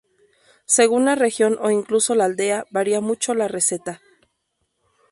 Según 0.65 1.05
la 1.05 1.13
región 1.13 1.59
o 1.61 1.69
incluso 1.69 2.15
la 2.15 2.25
aldea, 2.25 2.65
varía 2.71 3.01
mucho 3.01 3.35
la 3.35 3.47
receta. 3.47 4.01